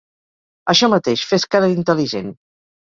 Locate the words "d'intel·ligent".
1.75-2.37